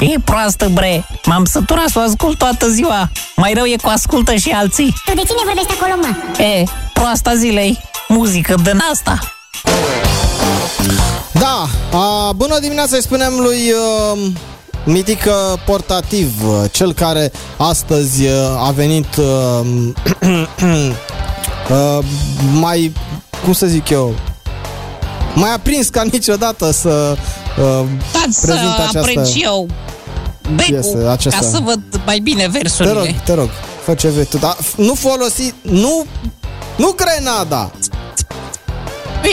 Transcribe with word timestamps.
E 0.00 0.18
proastă, 0.24 0.68
bre. 0.72 1.06
M-am 1.24 1.44
săturat 1.44 1.88
să 1.88 1.98
o 1.98 2.02
ascult 2.02 2.38
toată 2.38 2.68
ziua. 2.70 3.10
Mai 3.36 3.52
rău 3.54 3.64
e 3.64 3.76
cu 3.82 3.88
ascultă 3.88 4.34
și 4.34 4.50
alții. 4.50 4.94
Tu 5.04 5.14
de 5.14 5.20
cine 5.20 5.42
vorbești 5.44 5.72
acolo, 5.80 5.94
mă? 6.00 6.42
E, 6.42 6.64
proasta 6.92 7.34
zilei. 7.34 7.80
Muzică 8.08 8.54
din 8.62 8.80
asta. 8.92 9.18
Da, 11.32 11.66
a, 11.98 12.32
bună 12.32 12.58
dimineața 12.58 12.96
îi 12.96 13.02
spunem 13.02 13.32
lui 13.38 13.72
uh, 13.72 14.30
Mitic 14.84 15.24
uh, 15.26 15.60
Portativ, 15.66 16.48
uh, 16.48 16.64
cel 16.70 16.92
care 16.92 17.32
astăzi 17.56 18.24
uh, 18.24 18.32
a 18.58 18.70
venit 18.70 19.16
uh, 19.16 19.60
uh, 21.70 21.98
mai, 22.52 22.92
cum 23.44 23.52
să 23.52 23.66
zic 23.66 23.88
eu, 23.88 24.14
mai 25.34 25.52
aprins 25.54 25.88
ca 25.88 26.02
niciodată 26.02 26.70
să 26.72 27.16
uh, 27.58 27.86
Dați 28.12 28.40
să 28.40 28.46
prezinte 28.46 28.80
această... 28.80 28.98
aprind 28.98 29.26
și 29.26 29.40
eu 29.42 29.66
piesă, 30.56 30.88
becul 30.90 31.08
aceasta. 31.08 31.40
ca 31.40 31.46
să 31.46 31.58
văd 31.64 31.80
mai 32.06 32.18
bine 32.18 32.42
Te 32.42 32.48
versurile. 32.48 32.92
rog, 32.94 33.06
te 33.24 33.34
rog, 33.34 33.48
fă 33.84 33.94
ce 33.94 34.08
vei 34.08 34.24
tu, 34.24 34.36
dar 34.38 34.56
nu 34.76 34.94
folosi, 34.94 35.54
nu, 35.62 36.04
nu 36.76 36.94
grenada! 36.96 37.70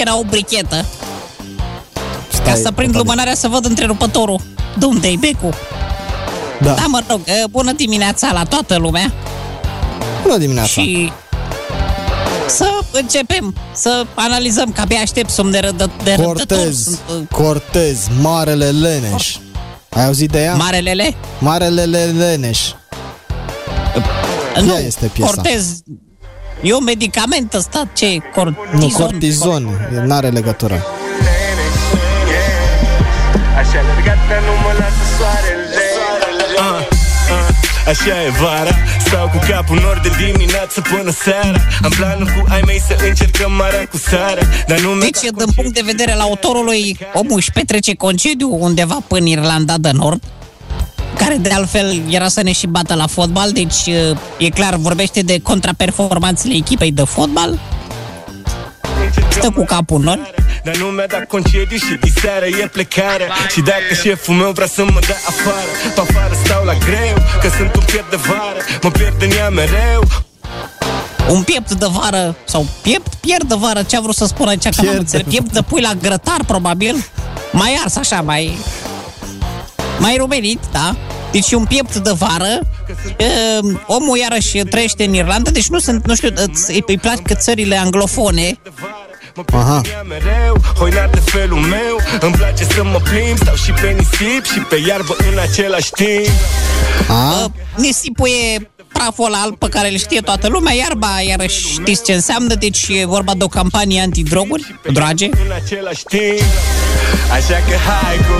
Era 0.02 0.18
o 0.18 0.23
brichetă. 0.23 0.76
Ca 0.76 2.38
Stai, 2.38 2.54
să 2.54 2.54
prind 2.54 2.73
Portativ. 2.76 2.95
lumânarea 2.95 3.36
să 3.36 3.48
văd 3.48 3.66
întrerupătorul. 3.66 4.40
De 4.80 4.86
unde-i 4.86 5.17
becul? 5.17 5.53
Da. 6.62 6.72
Da, 6.73 6.86
mă 6.88 7.02
rog, 7.09 7.20
e, 7.26 7.44
bună 7.50 7.72
dimineața 7.72 8.30
la 8.34 8.44
toată 8.44 8.78
lumea 8.78 9.14
Bună 10.23 10.38
dimineața! 10.38 10.67
și 10.81 11.12
să 12.48 12.70
începem 12.91 13.55
să 13.73 14.05
analizăm, 14.13 14.72
că 14.72 14.81
abia 14.81 15.00
aștept 15.00 15.30
somn 15.30 15.52
de, 15.52 15.59
rădă, 15.59 15.91
de 16.04 16.13
răbdător. 16.20 16.58
Cortez, 16.58 16.84
Sunt, 16.84 17.00
uh, 17.09 17.27
Cortez, 17.31 18.08
Marele 18.22 18.70
Leneș. 18.70 19.36
Ai 19.90 20.05
auzit 20.05 20.31
de 20.31 20.41
ea? 20.41 20.54
Marelele? 20.55 21.16
Marele 21.40 21.84
Le- 21.84 22.14
Leneș. 22.17 22.59
Nu, 24.62 24.78
este 24.78 25.06
piesa. 25.06 25.31
Cortez. 25.34 25.66
E 26.62 26.73
un 26.73 26.84
medicament 26.84 27.53
ăsta, 27.53 27.89
ce? 27.94 28.17
Cortizon? 28.36 28.80
Nu, 28.80 28.89
cortizon, 28.97 29.89
n-are 30.06 30.30
legătură. 30.30 30.86
Așa 33.58 33.80
alergată 33.80 34.36
nu 34.45 34.53
mă 34.64 34.72
lasă 34.80 35.03
soarele 35.17 35.81
uh, 36.58 36.80
uh, 36.80 36.88
Așa 37.92 38.23
e 38.25 38.30
vara 38.30 38.75
Stau 39.06 39.30
cu 39.30 39.39
capul 39.50 39.80
nor 39.80 40.00
de 40.03 40.09
dimineață 40.25 40.81
până 40.81 41.11
seara 41.11 41.61
Am 41.84 41.92
planul 41.97 42.25
cu 42.25 42.45
ai 42.50 42.61
mei 42.66 42.81
să 42.88 42.95
încercăm 43.08 43.52
marea 43.52 43.88
cu 43.88 43.97
sarea 43.97 44.47
Dar 44.67 44.80
nu 44.80 44.89
mi 44.89 45.00
Deci, 45.00 45.20
din 45.22 45.52
punct 45.56 45.73
de 45.73 45.81
vedere 45.86 46.12
al 46.12 46.19
autorului, 46.19 46.97
omul 47.14 47.36
își 47.36 47.52
petrece 47.52 47.95
concediu 47.95 48.58
undeva 48.59 48.97
până 49.08 49.22
în 49.22 49.28
Irlanda 49.28 49.78
de 49.78 49.92
Nord, 49.94 50.23
care 51.17 51.36
de 51.36 51.50
altfel 51.50 52.02
era 52.09 52.28
să 52.28 52.42
ne 52.44 52.52
și 52.52 52.67
bată 52.67 52.95
la 52.95 53.08
fotbal, 53.08 53.52
deci 53.52 53.88
e 54.38 54.50
clar, 54.50 54.75
vorbește 54.75 55.22
de 55.22 55.39
contraperformanțele 55.39 56.53
echipei 56.53 56.92
de 56.92 57.03
fotbal, 57.03 57.59
stă 59.30 59.50
cu 59.50 59.64
capul 59.64 59.97
în 59.97 60.03
nori. 60.03 60.41
Dar 60.64 60.76
nu 60.76 60.86
mi-a 60.86 61.06
dat 61.08 61.23
concediu 61.23 61.78
și 61.78 61.94
diseară 62.02 62.45
e 62.45 62.67
plecarea. 62.67 63.28
Și 63.52 63.62
dacă 63.62 63.94
șeful 64.04 64.36
meu 64.36 64.52
vrea 64.52 64.68
să 64.68 64.84
mă 64.84 65.00
dea 65.08 65.16
afară 65.28 65.72
Pe 65.95 66.02
afară 66.02 66.34
stau 66.45 66.64
la 66.66 66.73
greu 66.73 67.16
Că 67.42 67.50
sunt 67.58 67.76
un 67.76 67.81
piept 67.86 68.09
de 68.09 68.16
vară. 68.16 68.59
Mă 68.81 68.90
pierd 68.92 69.22
în 69.22 69.31
ea 69.31 69.50
mereu. 69.50 70.03
Un 71.30 71.44
piept 71.44 71.72
de 71.73 71.86
vară, 72.02 72.36
sau 72.45 72.66
piept, 72.81 73.14
pierd 73.16 73.44
de 73.48 73.56
vară, 73.58 73.84
ce 73.84 73.98
a 73.98 74.00
vrut 74.02 74.16
să 74.16 74.26
spun 74.26 74.48
aici, 74.48 74.64
că 74.64 74.70
Pierd 74.70 74.86
n-am 74.86 74.94
de 74.94 75.00
înțeles, 75.00 75.26
piept 75.28 75.52
de 75.52 75.62
pui 75.62 75.81
la 75.81 75.94
grătar, 76.02 76.44
probabil, 76.48 77.06
mai 77.52 77.80
ars 77.84 77.96
așa, 77.96 78.22
mai, 78.22 78.58
mai 80.00 80.16
rumenit, 80.18 80.59
da? 80.72 80.96
Deci 81.31 81.52
un 81.52 81.66
piept 81.66 81.96
de 81.96 82.12
vară, 82.18 82.59
uh, 83.20 83.73
omul 83.86 84.18
iarăși 84.18 84.58
trăiește 84.59 85.03
în 85.03 85.14
Irlanda, 85.14 85.50
deci 85.50 85.68
nu 85.68 85.80
sunt, 85.80 86.06
nu 86.08 86.16
știu, 86.16 86.30
îți- 86.36 86.81
îi 86.86 86.98
plac 86.98 87.22
că 87.22 87.34
țările 87.34 87.78
anglofone, 87.78 88.59
Mă 88.64 88.72
pierd 88.75 89.10
Aha. 89.53 89.75
în 89.75 89.84
ea 89.92 90.03
mereu 90.08 90.56
Hoinar 90.78 91.09
de 91.09 91.19
felul 91.19 91.59
meu 91.59 91.96
Îmi 92.19 92.34
place 92.34 92.64
să 92.64 92.84
mă 92.84 93.00
plimb 93.03 93.38
Stau 93.38 93.56
și 93.56 93.72
pe 93.72 93.96
nisip 93.97 94.44
și 94.53 94.59
pe 94.59 94.75
iarbă 94.88 95.16
în 95.31 95.38
același 95.40 95.92
timp 95.92 96.28
A? 97.08 97.44
uh, 97.44 97.52
nisipul 97.75 98.28
e 98.28 98.70
praful 98.91 99.25
ăla 99.25 99.41
alb 99.41 99.58
pe 99.58 99.68
care 99.68 99.91
îl 99.91 99.97
știe 99.97 100.20
toată 100.20 100.47
lumea, 100.47 100.74
iarba, 100.74 101.22
iarăși 101.28 101.68
știți 101.72 102.03
ce 102.03 102.14
înseamnă, 102.14 102.53
deci 102.56 102.88
e 102.90 103.06
vorba 103.06 103.34
de 103.38 103.44
o 103.44 103.47
campanie 103.47 104.02
antidroguri, 104.02 104.80
drage, 104.94 105.25
în 105.25 105.52
același 105.64 106.03
timp 106.03 106.41
Așa 107.31 107.58
că 107.68 107.75
hai 107.88 108.18
cu 108.18 108.36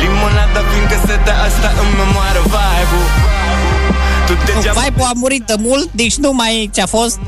limonada 0.00 0.60
Fiindcă 0.72 1.06
se 1.06 1.20
dă 1.24 1.30
asta 1.46 1.72
în 1.80 1.88
memoară 1.96 2.40
vibe-ul 2.44 3.06
Tu 4.26 4.52
degeaba 4.52 4.80
Vibe 4.80 5.02
a 5.02 5.10
murit 5.14 5.42
de 5.42 5.54
mult, 5.58 5.88
deci 5.92 6.14
nu 6.14 6.32
mai 6.32 6.70
ce-a 6.74 6.86
fost. 6.86 7.18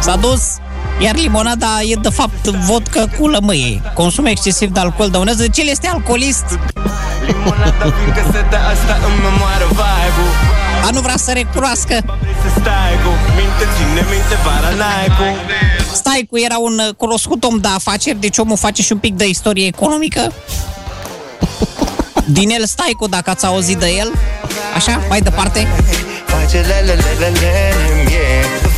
S-a 0.00 0.16
dus, 0.16 0.42
iar 1.00 1.14
limonada 1.14 1.82
e 1.82 1.94
de 1.94 2.08
fapt 2.08 2.46
vodcă 2.46 3.10
cu 3.18 3.28
lămâie. 3.28 3.82
Consum 3.94 4.26
excesiv 4.26 4.70
de 4.70 4.80
alcool 4.80 5.08
dăunează, 5.10 5.40
deci 5.40 5.58
el 5.58 5.68
este 5.68 5.86
alcoolist, 5.86 6.44
Limonada 7.26 7.94
fiindcă 7.96 8.30
se 8.32 8.44
dă 8.50 8.56
asta 8.56 8.94
în 9.06 9.14
memoară 9.22 9.66
vibe-ul 9.68 10.58
dar 10.82 10.96
nu 10.96 11.00
vrea 11.00 11.16
să 11.16 11.32
recunoască. 11.32 12.02
Vrei 12.20 12.36
să 12.42 12.60
stai 12.60 12.94
cu 13.04 13.10
minte, 13.36 13.64
ține 13.76 14.06
minte, 14.10 14.36
vara 14.44 14.74
n-ai 14.74 15.06
cu 15.06 15.24
Stai 15.94 16.26
cu 16.30 16.38
era 16.38 16.58
un 16.58 16.80
uh, 16.88 16.94
cunoscut 16.94 17.44
om 17.44 17.58
de 17.58 17.68
afaceri, 17.68 18.20
deci 18.20 18.38
omul 18.38 18.56
face 18.56 18.82
și 18.82 18.92
un 18.92 18.98
pic 18.98 19.14
de 19.14 19.28
istorie 19.28 19.66
economică. 19.66 20.32
Din 22.24 22.50
el 22.50 22.66
stai 22.66 22.94
cu 22.98 23.06
dacă 23.06 23.30
ați 23.30 23.46
auzit 23.46 23.78
de 23.78 23.88
el. 23.98 24.12
Așa, 24.74 25.00
mai 25.08 25.20
departe. 25.20 25.66
Face 26.26 26.64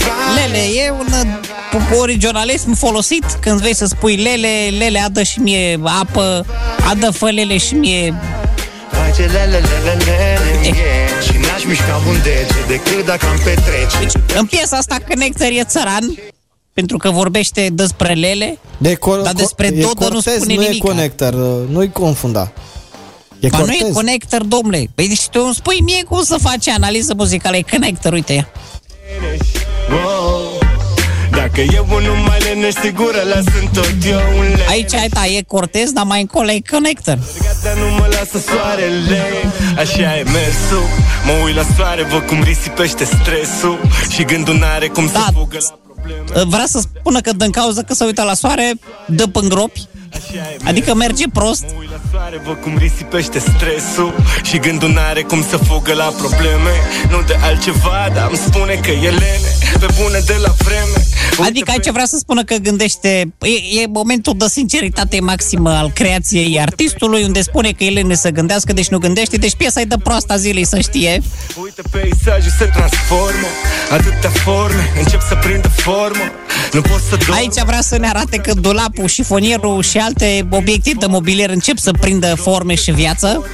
lele, 0.05 0.41
lele, 0.41 0.47
lele, 0.47 0.59
yeah 0.59 0.75
Lele, 0.75 0.87
e 0.87 0.91
un 0.91 1.07
uh, 1.93 1.99
originalism 1.99 2.75
folosit 2.75 3.25
când 3.41 3.61
vrei 3.61 3.75
să 3.75 3.87
spui 3.87 4.17
lele, 4.17 4.77
lele 4.79 4.99
adă 4.99 5.23
și 5.23 5.39
mie 5.39 5.81
apă, 5.85 6.47
adă 6.91 7.11
fă 7.11 7.31
lele 7.31 7.59
și 7.59 7.75
mie 7.75 8.15
Face 8.91 9.23
lele, 9.23 9.45
lele, 9.45 10.05
lele, 10.05 10.67
yeah 10.67 11.23
Și 11.23 11.37
n-aș 11.39 11.65
mișca 11.65 12.03
un 12.09 12.17
deget 12.23 12.67
decât 12.69 13.05
dacă 13.07 13.27
am 13.27 13.39
petrece 13.45 14.19
În 14.39 14.47
piesa 14.47 14.77
asta 14.77 14.97
Connector 15.09 15.47
e 15.51 15.65
țăran 15.65 16.15
pentru 16.73 16.97
că 16.97 17.11
vorbește 17.11 17.69
despre 17.73 18.13
lele. 18.13 18.59
De 18.79 18.95
co- 18.95 19.23
Dar 19.23 19.33
despre 19.33 19.67
e 19.67 19.71
Dodă 19.71 20.05
nu 20.05 20.11
Cortez, 20.11 20.35
spune 20.35 20.55
nu 20.55 20.61
nimic. 20.61 20.83
e 20.85 20.87
conector, 20.87 21.33
uh, 21.35 21.69
nu-i 21.69 21.91
confunda. 21.91 22.53
E 23.41 23.49
Ba 23.49 23.59
nu 23.59 23.65
Cortez. 23.65 23.89
e 23.89 23.93
Connector, 23.93 24.43
domnule. 24.43 24.91
Păi 24.95 25.09
deci 25.09 25.29
tu 25.29 25.43
îmi 25.45 25.55
spui 25.55 25.81
mie 25.85 26.03
cum 26.09 26.23
să 26.23 26.37
faci 26.43 26.69
analiză 26.69 27.15
muzicală. 27.17 27.57
E 27.57 27.65
Connector, 27.71 28.13
uite. 28.13 28.49
Wow. 31.57 31.67
Dacă 31.67 31.75
eu 31.75 31.87
unul 31.97 32.17
mai 32.29 32.39
leneș, 32.41 32.75
sigur 32.83 33.15
ăla 33.25 33.41
sunt 33.53 33.73
tot 33.73 33.95
eu 34.07 34.21
un 34.39 34.43
leneș 34.43 34.69
Aici, 34.69 34.93
uita, 34.93 35.27
e 35.27 35.43
Cortez, 35.43 35.91
dar 35.91 36.05
mai 36.05 36.21
încolo 36.21 36.51
e 36.51 36.61
Connector. 36.71 37.19
Gata, 37.43 37.79
nu 37.79 37.89
mă 37.99 38.07
lasă 38.11 38.39
soarele 38.39 39.23
Așa 39.77 40.17
e 40.17 40.23
mersul 40.23 40.87
Mă 41.27 41.33
uit 41.45 41.55
la 41.55 41.65
soare, 41.77 42.03
văd 42.03 42.23
cum 42.27 42.43
risipește 42.43 43.05
stresul 43.05 43.79
Și 44.11 44.25
gândul 44.25 44.57
n-are 44.59 44.89
cum 44.89 45.07
să 45.07 45.13
Da. 45.13 45.27
fugă 45.35 45.59
la 45.61 45.79
probleme 45.95 46.45
Vrea 46.49 46.67
să 46.67 46.79
spună 46.79 47.21
că 47.21 47.33
din 47.33 47.51
cauza 47.51 47.83
că 47.83 47.95
se 47.95 48.05
uită 48.05 48.23
la 48.23 48.35
soare, 48.35 48.73
dă 49.07 49.25
în 49.33 49.49
gropi. 49.49 49.89
Așa 50.13 50.51
e 50.51 50.57
Adică 50.65 50.95
merge 50.95 51.25
prost. 51.33 51.63
Mă 51.63 51.79
uit 51.79 51.91
la 51.91 52.01
soare, 52.11 52.41
văd 52.47 52.57
cum 52.63 52.77
risipește 52.79 53.39
stresul 53.39 54.15
Și 54.43 54.59
gândul 54.59 54.93
n-are 54.93 55.23
cum 55.23 55.43
să 55.51 55.57
fugă 55.57 55.93
la 55.93 56.05
probleme. 56.19 56.71
Nu 57.11 57.23
de 57.27 57.37
altceva, 57.43 58.09
dar 58.15 58.27
îmi 58.29 58.37
spune 58.47 58.75
că 58.75 58.91
e 58.91 59.09
lene 59.11 59.51
Pe 59.81 59.87
bune 60.03 60.19
de 60.27 60.37
la 60.43 60.55
vreme. 60.59 60.99
Uite 61.31 61.43
Adică 61.43 61.65
pe- 61.65 61.71
aici 61.71 61.91
vrea 61.93 62.05
să 62.07 62.17
spună 62.19 62.45
că 62.45 62.55
gândește 62.55 63.33
e, 63.41 63.81
e 63.81 63.87
momentul 63.87 64.35
de 64.37 64.45
sinceritate 64.49 65.21
maximă 65.21 65.71
al 65.71 65.91
creației 65.91 66.61
artistului 66.61 67.23
Unde 67.25 67.43
spune 67.43 67.71
că 67.73 67.85
el 67.85 68.07
ne 68.07 68.15
să 68.15 68.29
gândească, 68.31 68.73
deci 68.73 68.89
nu 68.89 68.99
gândește 68.99 69.37
Deci 69.37 69.55
piesa 69.57 69.81
e 69.81 69.85
de 69.85 69.97
proasta 70.03 70.37
zilei 70.37 70.65
să 70.67 70.79
știe. 70.81 71.23
Uite 71.63 71.83
peisajul 71.91 72.53
se 72.59 72.65
transformă 72.65 73.47
Atâtea 73.91 74.31
forme, 74.31 74.93
încep 74.99 75.21
să 75.29 75.35
prindă 75.35 75.69
formă 75.69 76.25
Nu 76.73 76.81
pot 76.81 77.01
să 77.09 77.17
dorm 77.17 77.33
Aici 77.33 77.63
vrea 77.67 77.81
să 77.81 77.99
ne 77.99 78.09
arate 78.09 78.37
că 78.37 78.53
dulapul, 78.55 79.07
șifonierul 79.07 79.83
și 79.83 79.99
alte 79.99 80.47
obiecte 80.51 80.93
de 80.99 81.07
mobilier 81.07 81.51
încep 81.51 81.79
să 81.79 81.91
prindă 82.01 82.35
forme 82.35 82.75
și 82.75 82.91
viață 82.91 83.45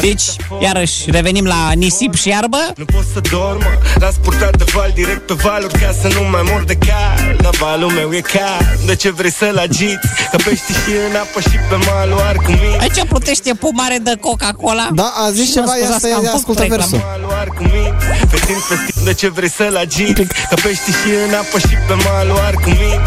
Deci, 0.00 0.22
iarăși, 0.60 1.10
revenim 1.10 1.44
la 1.44 1.70
nisip 1.74 2.14
și 2.14 2.28
iarbă? 2.28 2.58
Nu 2.76 2.84
pot 2.84 3.04
să 3.12 3.20
dorm, 3.30 3.62
L-ați 3.94 4.18
purtat 4.18 4.56
de 4.56 4.64
val 4.74 4.90
direct 4.94 5.26
pe 5.26 5.34
valuri 5.34 5.78
Ca 5.78 5.94
să 6.00 6.08
nu 6.14 6.28
mai 6.28 6.42
mor 6.50 6.64
de 6.64 6.74
cal. 6.74 7.36
Dar 7.42 7.54
valul 7.58 7.90
meu 7.90 8.12
e 8.12 8.20
cal 8.20 8.78
De 8.86 8.94
ce 8.96 9.10
vrei 9.10 9.32
să-l 9.32 9.58
agiți? 9.58 10.06
Că 10.30 10.36
pești 10.44 10.72
și 10.72 10.90
în 11.08 11.16
apă 11.16 11.40
și 11.40 11.56
pe 11.68 11.76
malul 11.86 12.20
ar 12.20 12.36
cu 12.36 12.50
mine 12.50 12.76
Aici 12.80 13.04
plutește 13.08 13.54
pumare 13.54 13.98
de 14.02 14.14
Coca-Cola. 14.20 14.88
Da, 14.94 15.12
a 15.26 15.30
zis 15.30 15.46
Și 15.46 15.52
ceva, 15.52 15.64
mă 15.64 15.72
ia 15.72 15.84
scuzați 15.84 16.02
să 16.02 16.08
că 16.08 16.14
am 16.14 16.22
ia 16.24 16.30
făcut 16.30 16.58
ascultă 16.58 16.62
reclamă. 16.62 16.82
versul. 16.90 17.06
Malul 17.10 17.32
ar 17.42 17.48
cu 17.56 17.62
mine 17.62 17.96
Festin, 18.30 18.58
festin 18.68 19.04
de 19.04 19.14
ce 19.20 19.28
vrei 19.28 19.50
să-l 19.50 19.76
agiți? 19.76 20.22
Ca 20.50 20.56
pești 20.64 20.90
și 20.98 21.10
în 21.26 21.34
apă 21.42 21.58
și 21.58 21.74
pe 21.88 21.94
malul 22.06 22.38
arcumit 22.50 22.76
Festin, 22.78 22.88
festin 22.88 22.97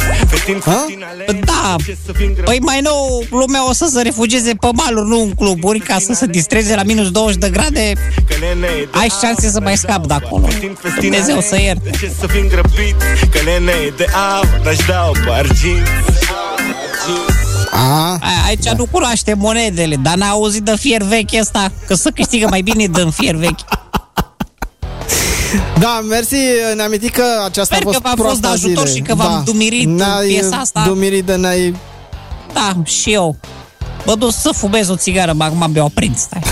alegi 1.11 1.39
Da, 1.45 1.75
ce 1.85 1.97
să 2.05 2.11
fim 2.11 2.25
grăbiți. 2.25 2.43
păi 2.43 2.59
mai 2.59 2.79
nou 2.81 3.23
lumea 3.29 3.67
o 3.69 3.73
să 3.73 3.87
se 3.93 4.01
refugieze 4.01 4.53
pe 4.59 4.67
maluri, 4.73 5.07
nu 5.09 5.21
în 5.21 5.31
cluburi, 5.33 5.79
ca 5.79 5.97
să 5.99 6.13
se 6.13 6.25
distreze 6.25 6.75
la 6.75 6.83
minus 6.83 7.11
20 7.11 7.37
de 7.39 7.49
grade. 7.49 7.93
Că 8.27 8.35
nene 8.39 8.67
e 8.67 8.87
de 8.91 8.97
Ai 8.99 9.11
șanse 9.21 9.49
să 9.49 9.59
mai 9.59 9.77
scapi 9.77 10.07
de 10.07 10.13
acolo. 10.13 10.45
Festin, 10.47 10.77
festin 10.81 11.01
Dumnezeu 11.01 11.33
alegi 11.33 11.47
să 11.49 11.59
ierte. 11.61 11.89
De 11.89 11.97
ce 11.97 12.11
să 12.19 12.27
fim 12.27 12.47
grăbiți 12.47 13.05
Că 13.31 13.39
nene 13.45 13.71
e 13.71 13.93
de 13.97 14.05
aur 14.33 14.61
N-aș 14.63 14.77
da-o 14.87 15.11
pe 15.11 15.31
argint 15.31 15.87
A, 17.71 18.11
A- 18.11 18.19
Aici 18.47 18.69
nu 18.77 18.85
cunoaște 18.91 19.33
monedele, 19.33 19.95
dar 19.95 20.15
n-a 20.15 20.27
auzit 20.29 20.61
de 20.63 20.75
fier 20.79 21.01
vechi 21.03 21.39
ăsta, 21.39 21.71
că 21.87 21.93
să 21.93 22.09
câștigă 22.09 22.47
mai 22.49 22.61
bine 22.61 22.85
din 22.85 23.09
fier 23.09 23.35
vechi. 23.35 23.59
Da, 25.79 26.01
mersi, 26.09 26.35
ne-am 26.75 26.87
amintit 26.87 27.13
că 27.13 27.23
aceasta 27.45 27.75
Sper 27.75 27.87
a 27.87 27.91
fost 27.91 27.95
că 27.97 28.01
v-am 28.03 28.15
fost 28.27 28.39
de 28.41 28.47
proasta 28.47 28.65
ajutor 28.65 28.87
zilei. 28.87 28.95
și 28.95 29.01
că 29.07 29.15
v-am 29.15 29.41
dumirit 29.45 29.85
în 29.85 29.95
Ne-ai 29.95 30.27
piesa 30.27 30.55
asta. 30.55 30.83
dumirit 30.87 31.25
de 31.25 31.35
ne-ai... 31.35 31.75
Da, 32.53 32.73
și 32.83 33.13
eu. 33.13 33.35
Mă 34.05 34.15
duc 34.15 34.31
să 34.31 34.51
fumez 34.55 34.89
o 34.89 34.95
țigară, 34.95 35.33
mă 35.33 35.43
acum 35.43 35.69
mi-o 35.73 35.83
aprins, 35.85 36.19
stai. 36.19 36.41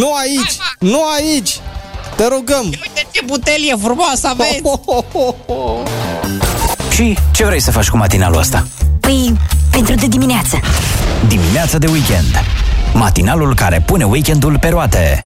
Nu 0.00 0.12
aici, 0.14 0.56
nu 0.78 1.00
aici! 1.16 1.60
Te 2.16 2.26
rugăm! 2.26 2.64
Uite 2.64 3.06
ce 3.10 3.20
butelie 3.26 3.74
frumoasă 3.82 4.26
aveți! 4.28 4.62
Și 6.94 7.16
ce 7.30 7.44
vrei 7.44 7.60
să 7.60 7.70
faci 7.70 7.88
cu 7.88 7.96
matinalul 7.96 8.38
ăsta? 8.38 8.66
Păi, 9.00 9.36
pentru 9.70 9.94
de 9.94 10.06
dimineață. 10.06 10.60
Dimineața 11.28 11.78
de 11.78 11.86
weekend. 11.86 12.44
Matinalul 12.94 13.54
care 13.54 13.82
pune 13.86 14.04
weekendul 14.04 14.58
pe 14.58 14.68
roate. 14.68 15.18